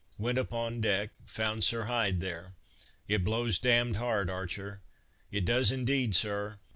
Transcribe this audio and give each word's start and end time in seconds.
Went 0.17 0.39
upon 0.39 0.81
deck, 0.81 1.11
found 1.27 1.63
Sir 1.63 1.83
Hyde 1.83 2.21
there. 2.21 2.55
"It 3.07 3.23
blows 3.23 3.59
damned 3.59 3.97
hard 3.97 4.31
Archer." 4.31 4.81
"It 5.29 5.45
does 5.45 5.69
indeed, 5.69 6.15
Sir." 6.15 6.57